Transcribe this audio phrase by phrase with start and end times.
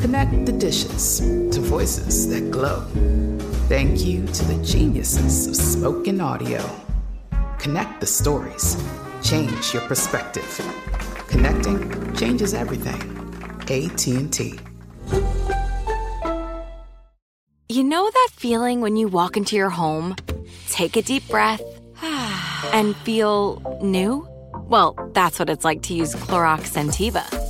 [0.00, 2.86] Connect the dishes to voices that glow.
[3.68, 6.64] Thank you to the geniuses of spoken audio.
[7.58, 8.82] Connect the stories.
[9.22, 10.48] Change your perspective.
[11.28, 12.98] Connecting changes everything.
[13.68, 14.58] AT&T.
[17.68, 20.16] You know that feeling when you walk into your home,
[20.70, 21.60] take a deep breath,
[22.72, 24.26] and feel new?
[24.54, 27.49] Well, that's what it's like to use Clorox Scentiva.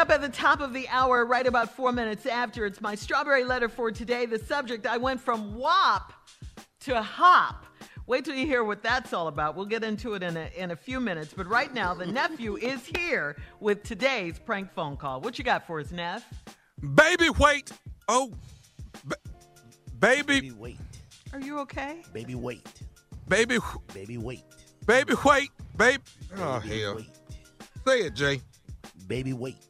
[0.00, 3.44] Up at the top of the hour, right about four minutes after, it's my strawberry
[3.44, 4.24] letter for today.
[4.24, 6.14] The subject I went from WAP
[6.80, 7.66] to HOP.
[8.06, 9.54] Wait till you hear what that's all about.
[9.56, 11.34] We'll get into it in a, in a few minutes.
[11.36, 15.20] But right now, the nephew is here with today's prank phone call.
[15.20, 16.24] What you got for us, Neff?
[16.94, 17.70] Baby, wait.
[18.08, 18.32] Oh,
[19.04, 19.16] ba-
[19.98, 20.78] baby, Baby, wait.
[21.34, 22.00] Are you okay?
[22.14, 22.66] Baby, wait.
[23.28, 23.58] baby,
[23.92, 24.44] Baby, wait.
[24.86, 26.02] baby, wait, baby.
[26.38, 26.96] Oh Baby, hell!
[26.96, 27.10] Wait.
[27.86, 28.40] Say it, Jay.
[29.06, 29.69] Baby, wait.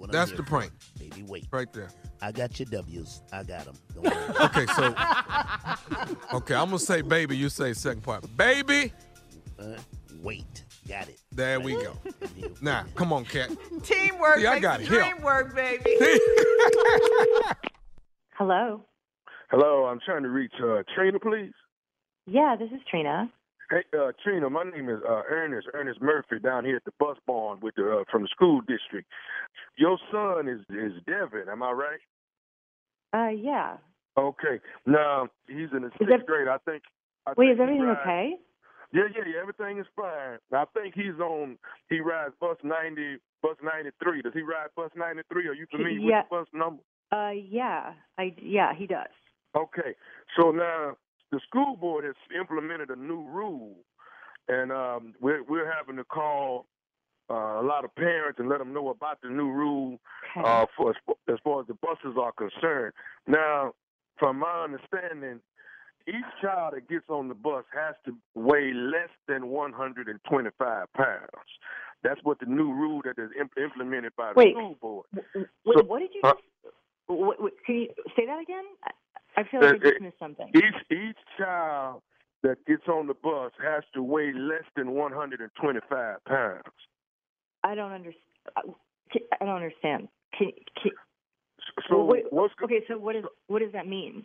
[0.00, 0.50] That's what That's I'm the here for.
[0.68, 0.72] prank.
[0.98, 1.46] Baby, wait.
[1.50, 1.88] Right there.
[2.22, 3.22] I got your W's.
[3.32, 3.76] I got them.
[4.40, 4.94] Okay, so
[6.34, 7.36] okay, I'm gonna say baby.
[7.36, 8.24] You say second part.
[8.36, 8.92] Baby.
[9.58, 9.76] uh,
[10.22, 10.64] wait.
[10.88, 11.20] Got it.
[11.32, 11.96] There we go.
[12.22, 12.92] I'm here for Now, you.
[12.94, 13.50] come on, cat.
[13.84, 14.88] Teamwork See, I makes got it.
[14.88, 15.00] Here.
[15.02, 15.84] dream work, baby.
[18.32, 18.82] Hello.
[19.50, 21.52] Hello, I'm trying to reach uh, Trina, please.
[22.26, 23.30] Yeah, this is Trina.
[23.70, 27.16] Hey, uh, Trina, my name is uh, Ernest Ernest Murphy down here at the bus
[27.26, 29.08] barn with the uh, from the school district.
[29.76, 32.00] Your son is is Devin, am I right?
[33.14, 33.76] Uh, yeah.
[34.18, 34.58] Okay.
[34.86, 36.48] Now he's in the sixth ev- grade.
[36.48, 36.82] I think.
[37.26, 38.32] I Wait, think is everything rides- okay?
[38.92, 39.40] Yeah, yeah, yeah.
[39.40, 40.38] Everything is fine.
[40.52, 41.56] I think he's on.
[41.88, 44.20] He rides bus ninety, bus ninety three.
[44.20, 45.46] Does he ride bus ninety three?
[45.46, 46.22] Are you familiar Yeah.
[46.22, 46.82] with the bus number?
[47.12, 47.92] Uh, yeah.
[48.18, 49.06] I yeah, he does.
[49.56, 49.94] Okay,
[50.36, 50.96] so now
[51.30, 53.76] the school board has implemented a new rule,
[54.48, 56.66] and um, we're we're having to call
[57.30, 59.98] uh, a lot of parents and let them know about the new rule
[60.36, 60.48] Okay.
[60.48, 60.90] uh, for
[61.28, 62.92] as far as the buses are concerned.
[63.26, 63.72] Now,
[64.18, 65.40] from my understanding,
[66.08, 71.28] each child that gets on the bus has to weigh less than 125 pounds.
[72.02, 74.54] That's what the new rule that is imp- implemented by the Wait.
[74.54, 75.06] school board.
[75.34, 75.46] Wait,
[75.76, 76.32] So- what did you uh?
[77.06, 78.62] What, what, can you say that again?
[79.40, 80.48] I, feel like Uh, I just uh, missed something.
[80.54, 82.02] Each each child
[82.42, 86.62] that gets on the bus has to weigh less than 125 pounds.
[87.62, 88.74] I don't understand.
[89.40, 90.08] I don't understand.
[90.36, 90.52] Can,
[90.82, 90.92] can
[91.88, 94.24] So wait, what's okay, so what is what does that mean?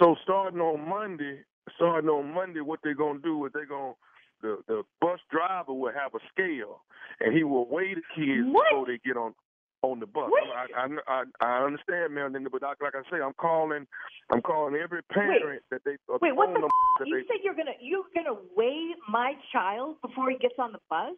[0.00, 1.40] So starting on Monday,
[1.76, 3.94] starting on Monday, what they're gonna do is they're gonna
[4.42, 6.82] the the bus driver will have a scale,
[7.20, 9.34] and he will weigh the kids before they get on
[9.82, 10.30] on the bus.
[10.34, 13.86] I, I I I understand, man, but like like I say, I'm calling,
[14.30, 16.64] I'm calling every parent that they uh, Wait, what the?
[16.64, 20.72] F- you they, said you're gonna you're gonna weigh my child before he gets on
[20.72, 21.14] the bus?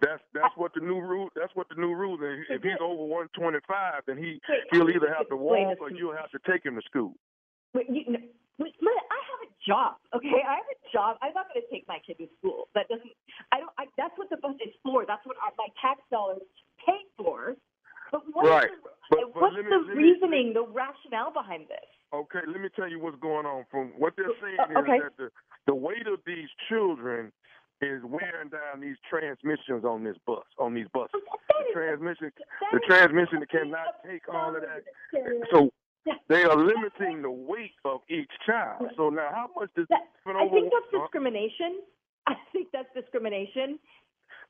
[0.00, 1.28] That's that's what the new rule.
[1.34, 2.46] That's what the new rule is.
[2.48, 6.16] If he's over 125, then he Wait, he'll either have to wait walk or you'll
[6.16, 7.14] have to take him to school.
[7.74, 8.18] Wait, you, no,
[8.58, 9.98] wait, I have a job.
[10.14, 11.18] Okay, I have a job.
[11.20, 12.68] I'm not going to take my kid to school.
[12.74, 13.10] That doesn't.
[13.50, 13.74] I don't.
[13.76, 15.04] I, that's what the bus is for.
[15.04, 16.46] That's what our, my tax dollars
[16.86, 17.58] pay for.
[18.12, 18.70] But Right.
[18.70, 21.84] the, But- but what's me- the let me- reasoning, the rationale behind this?
[22.12, 23.64] Okay, let me tell you what's going on.
[23.70, 24.96] From what they're saying Uh, okay.
[24.96, 25.30] is that the
[25.66, 27.30] the weight of these children
[27.82, 31.20] is wearing down these transmissions on this bus, on these buses.
[31.48, 32.32] The transmission,
[32.72, 34.82] the transmission cannot take all of that.
[35.50, 35.70] So
[36.28, 38.90] they are limiting the weight of each child.
[38.96, 41.82] So now, how much does that, I think that's discrimination.
[42.26, 43.78] I think that's discrimination.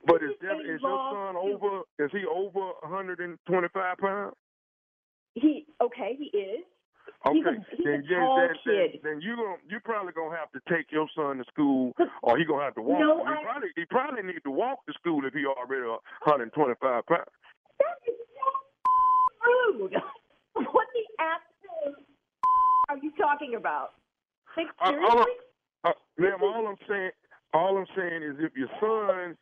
[0.08, 1.82] But is, Devin, is your son over?
[2.00, 4.34] Is he over 125 pounds?
[5.34, 6.64] He okay, he is.
[7.26, 9.00] Okay, a- then, then, tall then, then, kid.
[9.04, 12.44] then you gon' you probably gonna have to take your son to school, or he
[12.44, 13.00] gonna have to walk.
[13.00, 15.86] No, he I- probably he probably need to walk to school if he already
[16.24, 17.24] 125 pounds.
[17.78, 18.14] That is
[19.78, 19.94] Rude.
[20.54, 22.02] What the absolute
[22.88, 23.90] are you talking about?
[24.56, 25.10] Like Uh, seriously?
[25.10, 25.28] all, I'm-
[25.84, 27.10] uh, ma'am, all I'm saying,
[27.54, 29.36] all I'm saying is if your son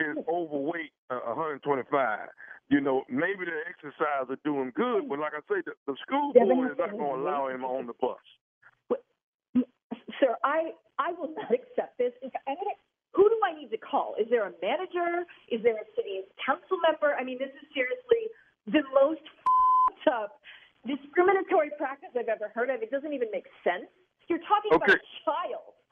[0.00, 2.28] is overweight, uh, 125,
[2.68, 6.32] you know, maybe the exercise are doing good, but like I say, the, the school
[6.32, 8.18] board is not going to allow him on the bus.
[10.20, 10.70] Sir, I
[11.02, 12.12] I will not accept this.
[12.22, 12.78] I mean,
[13.10, 14.14] who do I need to call?
[14.20, 15.26] Is there a manager?
[15.50, 17.18] Is there a city council member?
[17.18, 18.30] I mean, this is seriously
[18.70, 19.26] the most
[20.06, 20.38] up
[20.86, 22.82] discriminatory practice I've ever heard of.
[22.82, 23.86] It doesn't even make sense.
[24.30, 25.41] You're talking about a child.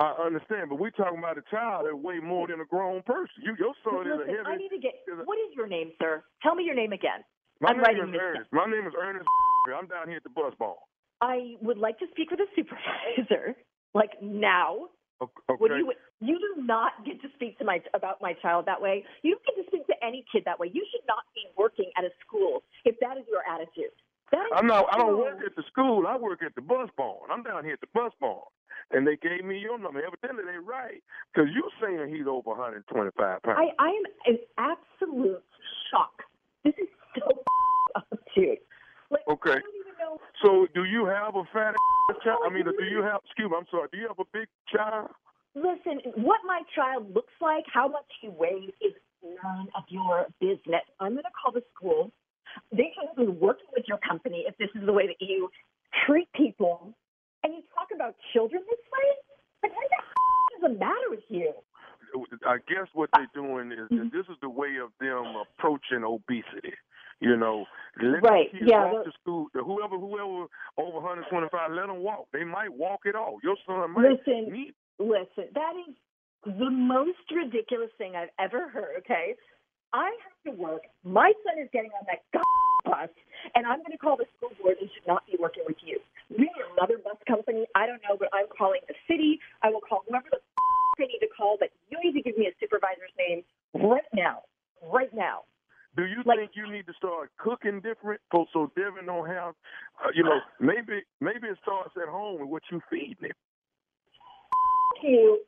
[0.00, 3.44] I understand, but we're talking about a child that weigh more than a grown person.
[3.44, 4.97] You, your son is a Listen, I need to get.
[5.29, 6.25] What is your name, sir?
[6.43, 7.20] Tell me your name again.
[7.61, 8.49] My I'm name writing is this Ernest.
[8.50, 9.26] My name is Ernest.
[9.69, 10.81] I'm down here at the bus barn.
[11.20, 13.55] I would like to speak with a supervisor,
[13.93, 14.88] like now.
[15.20, 15.69] Okay.
[15.69, 19.05] Do you you do not get to speak to my about my child that way.
[19.20, 20.70] You don't get to speak to any kid that way.
[20.73, 23.93] You should not be working at a school if that is your attitude.
[24.32, 24.88] That is I'm not.
[24.91, 26.06] I don't work at the school.
[26.08, 27.29] I work at the bus barn.
[27.31, 28.49] I'm down here at the bus barn,
[28.90, 30.02] and they gave me your number.
[30.04, 31.02] Evidently, they right
[31.32, 33.58] because you're saying he's over 125 pounds.
[33.58, 35.42] I I am in absolute
[35.90, 36.22] shock.
[36.64, 36.88] This is
[37.19, 37.26] so
[37.96, 38.08] up.
[39.10, 39.50] Like, okay.
[39.50, 40.19] I don't even know.
[40.42, 42.38] So, do you have a fat oh, child?
[42.46, 43.20] I mean, do you have?
[43.26, 43.56] Excuse me.
[43.58, 43.88] I'm sorry.
[43.92, 45.10] Do you have a big child?
[45.54, 48.94] Listen, what my child looks like, how much he weighs, is
[49.42, 50.87] none of your business.
[51.00, 52.12] I'm going to call the school.
[52.70, 55.50] They shouldn't be working with your company if this is the way that you
[56.06, 56.94] treat people.
[57.44, 59.08] And you talk about children this way?
[59.62, 61.52] Like, what the f- is the matter with you?
[62.44, 64.08] I guess what they're doing is Mm-hmm.
[64.16, 66.75] this is the way of them approaching obesity.
[67.20, 67.66] You know,
[68.02, 69.46] let Right, the kids yeah, walk the- to school.
[69.52, 72.26] Whoever, whoever over 125, let them walk.
[72.32, 73.38] They might walk it all.
[73.42, 74.75] Your son might Listen, need.
[74.98, 75.94] listen, that is
[76.44, 79.37] the most ridiculous thing I've ever heard, okay?
[79.92, 80.82] I have to work.
[81.04, 82.25] My son is getting on that
[82.84, 83.10] bus,
[83.54, 86.00] and I'm going to call the school board and should not be working with you.
[86.31, 87.66] Maybe another bus company.
[87.76, 89.38] I don't know, but I'm calling the city.
[89.62, 90.38] I will call whoever the
[91.00, 93.42] I need to call, but you need to give me a supervisor's name
[93.75, 94.42] right now.
[94.92, 95.44] Right now.
[95.97, 98.70] Do you think you need to start cooking different so, so
[100.04, 103.30] Uh, you know, maybe maybe it starts at home with what you feed him.
[105.02, 105.40] you.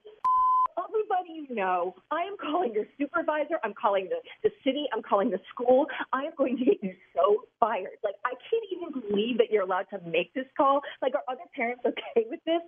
[0.78, 3.59] Everybody you know, I am calling your supervisor.
[3.62, 4.87] I'm calling the, the city.
[4.92, 5.87] I'm calling the school.
[6.12, 8.00] I am going to get you so fired.
[8.02, 10.80] Like, I can't even believe that you're allowed to make this call.
[11.02, 12.62] Like, are other parents okay with this?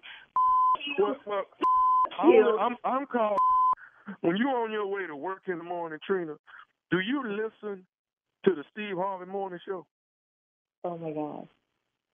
[0.99, 1.45] Well, well,
[2.25, 2.59] you.
[2.61, 3.39] I'm, I'm, called.
[4.21, 6.35] When you're on your way to work in the morning, Trina,
[6.91, 7.87] do you listen
[8.45, 9.87] to the Steve Harvey Morning Show?
[10.85, 11.49] Oh, my God.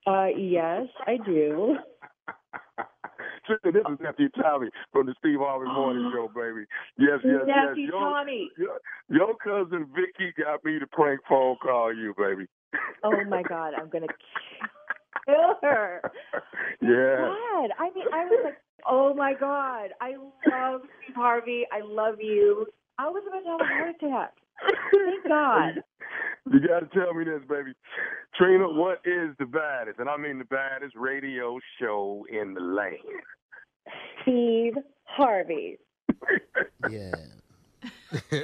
[0.06, 1.76] Uh, yes, I do.
[3.64, 6.66] This is Nephew Tommy from the Steve Harvey Morning Show, baby.
[6.98, 7.90] Yes, yes, Nephew yes.
[7.92, 8.50] Your, Tommy.
[8.56, 12.46] Your, your cousin Vicky got me to prank phone call you, baby.
[13.02, 13.72] Oh, my God.
[13.76, 14.14] I'm going to
[15.26, 16.02] kill her.
[16.82, 17.16] Yeah.
[17.16, 17.70] God.
[17.78, 18.58] I mean, I was like,
[18.88, 19.90] oh, my God.
[20.00, 20.12] I
[20.50, 21.66] love Steve Harvey.
[21.72, 22.66] I love you.
[22.98, 24.39] I was about to have a heart attack.
[24.92, 25.82] Thank God.
[26.50, 27.72] You got to tell me this, baby.
[28.36, 32.96] Trina, what is the baddest, and I mean the baddest radio show in the land?
[34.22, 34.74] Steve
[35.04, 35.78] Harvey.
[36.90, 37.12] Yeah.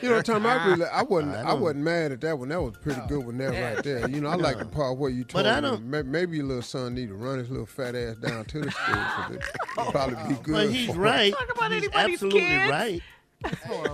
[0.00, 2.48] You know, Tom, I really, I wasn't, I I, wasn't mad at that one.
[2.50, 4.08] That was a pretty good one there, right there.
[4.08, 6.46] You know, I like the part where you told But I don't- may- maybe your
[6.46, 9.42] little son need to run his little fat ass down to the school because it
[9.76, 10.52] would probably be good.
[10.52, 11.00] But he's for him.
[11.00, 11.32] right.
[11.34, 12.70] Talk about he's anybody's absolutely kids.
[12.70, 13.02] right.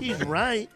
[0.01, 0.71] He's right.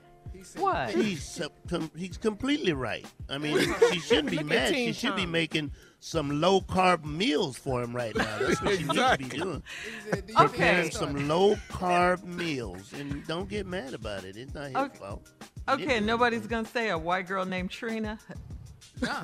[0.57, 0.91] What?
[0.91, 3.05] He's com- he's completely right.
[3.29, 3.59] I mean,
[3.91, 4.75] she shouldn't be mad.
[4.75, 8.39] She should be making some low carb meals for him right now.
[8.39, 9.39] That's what she needs to be Exactly.
[9.39, 9.63] doing.
[10.13, 10.33] Okay.
[10.37, 14.37] Preparing some low carb meals, and don't get mad about it.
[14.37, 14.99] It's not his Okay.
[14.99, 15.29] fault.
[15.69, 18.19] Okay, nobody's gonna say a white girl named Trina.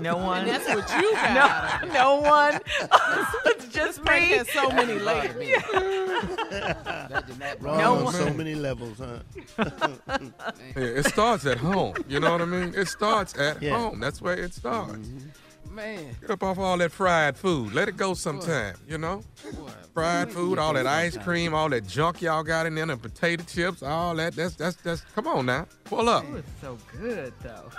[0.00, 0.40] No one.
[0.46, 2.60] And that's what you got No, no one.
[3.46, 4.36] it's just Frank me.
[4.38, 5.34] has so many layers.
[7.60, 9.20] Wrong No on one- so many levels, huh?
[10.76, 11.94] Yeah, it starts at home.
[12.08, 12.74] You know what I mean?
[12.76, 13.76] It starts at Yeah.
[13.78, 14.00] home.
[14.00, 14.92] That's where it starts.
[14.92, 15.74] Mm-hmm.
[15.74, 16.14] Man.
[16.20, 17.72] Get up off all that fried food.
[17.72, 19.22] Let it go sometime, you know?
[19.94, 23.42] Fried food, all that ice cream, all that junk y'all got in there, and potato
[23.44, 24.34] chips, all that.
[24.36, 25.66] That's that's that's come on now.
[25.84, 26.24] Pull up.
[26.24, 27.70] It was so good though.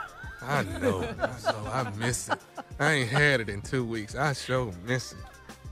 [0.41, 1.03] I know.
[1.03, 1.71] I know.
[1.71, 2.39] I miss it.
[2.79, 4.15] I ain't had it in two weeks.
[4.15, 5.17] I sure miss it.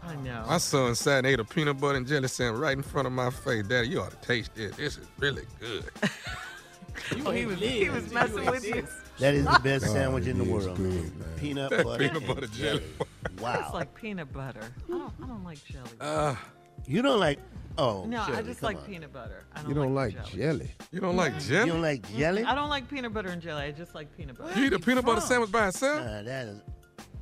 [0.04, 0.44] I know.
[0.48, 3.14] My son sat and ate a peanut butter and jelly sandwich right in front of
[3.14, 3.66] my face.
[3.68, 4.76] Daddy, you ought to taste this.
[4.76, 5.86] This is really good.
[7.26, 8.86] Oh, he was he was messing with you.
[9.20, 10.76] That is the best Oh, sandwich in the world.
[10.78, 11.20] good, man.
[11.20, 11.28] man.
[11.38, 12.00] Peanut That butter.
[12.00, 12.84] peanut and butter jelly.
[13.40, 13.62] Wow.
[13.66, 14.60] It's like peanut butter.
[14.88, 15.90] I don't, I don't like jelly.
[16.02, 16.36] Uh,
[16.86, 17.40] you don't like?
[17.78, 18.84] Oh, no, I just come like on.
[18.84, 19.44] peanut butter.
[19.56, 20.38] I don't You don't like, like jelly.
[20.42, 20.72] jelly.
[20.92, 21.66] you don't like jelly?
[21.68, 22.44] You don't like jelly?
[22.44, 23.64] I don't like peanut butter and jelly.
[23.64, 24.60] I just like peanut butter.
[24.60, 26.06] You eat a peanut butter sandwich by itself?
[26.06, 26.62] Nah, that is.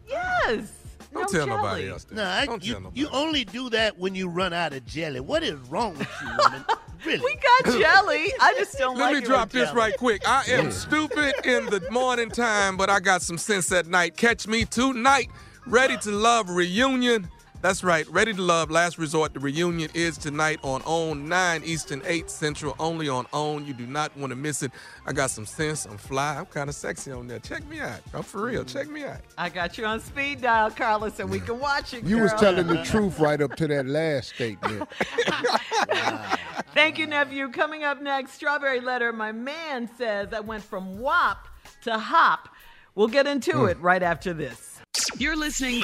[0.08, 0.72] Yes.
[1.14, 1.58] Don't no tell jelly.
[1.62, 2.16] nobody else that.
[2.16, 3.00] Nah, I, Don't tell you, nobody.
[3.02, 5.20] you only do that when you run out of jelly.
[5.20, 6.66] What is wrong with you, woman?
[7.06, 7.20] Really?
[7.24, 8.34] We got jelly.
[8.42, 9.78] I just don't Let like me drop this jelly.
[9.78, 10.22] right quick.
[10.28, 14.18] I am stupid in the morning time, but I got some sense at night.
[14.18, 15.30] Catch me tonight.
[15.66, 17.30] Ready to Love reunion.
[17.62, 18.08] That's right.
[18.08, 19.34] Ready to Love Last Resort.
[19.34, 23.66] The reunion is tonight on OWN, 9 Eastern, 8 Central, only on OWN.
[23.66, 24.72] You do not want to miss it.
[25.06, 25.86] I got some sense.
[25.86, 26.38] I'm fly.
[26.38, 27.40] I'm kind of sexy on there.
[27.40, 28.00] Check me out.
[28.14, 28.64] I'm for real.
[28.64, 29.18] Check me out.
[29.38, 32.06] I got you on speed dial, Carlos, and we can watch it.
[32.06, 34.88] You was telling the truth right up to that last statement.
[36.74, 37.50] Thank you, nephew.
[37.50, 39.12] Coming up next, Strawberry Letter.
[39.12, 41.46] My man says I went from WAP
[41.84, 42.48] to HOP.
[42.96, 43.72] We'll get into Mm.
[43.72, 44.80] it right after this.
[45.18, 45.84] You're listening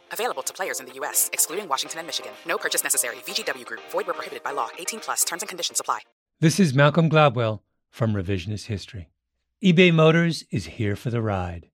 [0.13, 2.31] Available to players in the U.S., excluding Washington and Michigan.
[2.45, 3.15] No purchase necessary.
[3.25, 4.69] VGW Group, void where prohibited by law.
[4.77, 5.99] 18 plus terms and conditions apply.
[6.39, 9.09] This is Malcolm Gladwell from Revisionist History.
[9.63, 11.69] eBay Motors is here for the ride.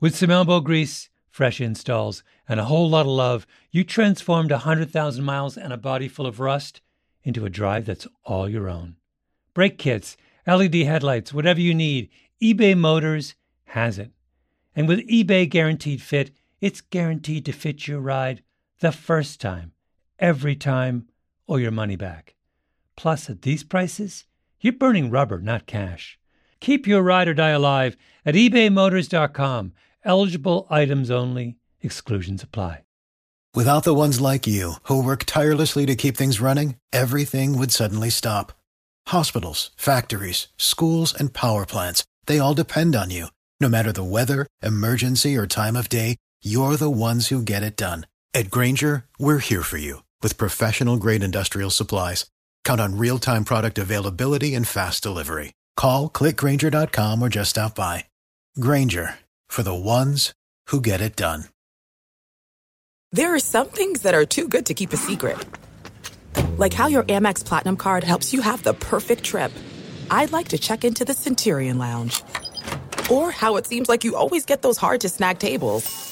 [0.00, 5.24] With some elbow grease, fresh installs, and a whole lot of love, you transformed 100,000
[5.24, 6.80] miles and a body full of rust
[7.24, 8.96] into a drive that's all your own.
[9.54, 12.10] Brake kits, LED headlights, whatever you need,
[12.42, 13.34] eBay Motors
[13.66, 14.10] has it.
[14.74, 16.30] And with eBay Guaranteed Fit,
[16.62, 18.42] it's guaranteed to fit your ride
[18.80, 19.72] the first time,
[20.18, 21.08] every time,
[21.46, 22.36] or your money back.
[22.96, 24.24] Plus, at these prices,
[24.60, 26.18] you're burning rubber, not cash.
[26.60, 29.72] Keep your ride or die alive at ebaymotors.com.
[30.04, 32.82] Eligible items only, exclusions apply.
[33.54, 38.08] Without the ones like you, who work tirelessly to keep things running, everything would suddenly
[38.08, 38.52] stop.
[39.08, 43.26] Hospitals, factories, schools, and power plants, they all depend on you.
[43.60, 47.76] No matter the weather, emergency, or time of day, you're the ones who get it
[47.76, 48.06] done.
[48.32, 52.26] At Grainger, we're here for you with professional grade industrial supplies.
[52.64, 55.52] Count on real time product availability and fast delivery.
[55.76, 58.06] Call clickgrainger.com or just stop by.
[58.58, 60.32] Grainger for the ones
[60.68, 61.44] who get it done.
[63.12, 65.38] There are some things that are too good to keep a secret.
[66.56, 69.52] Like how your Amex Platinum card helps you have the perfect trip.
[70.10, 72.22] I'd like to check into the Centurion Lounge.
[73.10, 76.11] Or how it seems like you always get those hard to snag tables.